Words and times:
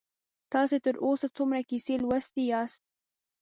تاسې 0.51 0.75
تر 0.85 0.95
اوسه 1.05 1.27
څومره 1.37 1.59
کیسې 1.69 1.93
لوستي 2.03 2.43
یاست؟ 2.51 2.81